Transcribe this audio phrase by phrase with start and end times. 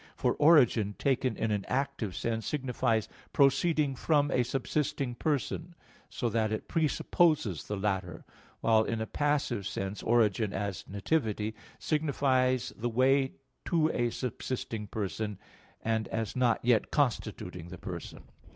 [0.15, 5.75] For origin taken in an active sense signifies proceeding from a subsisting person,
[6.09, 8.25] so that it presupposes the latter;
[8.61, 13.33] while in a passive sense origin, as "nativity," signifies the way
[13.65, 15.37] to a subsisting person,
[15.83, 18.23] and as not yet constituting the person.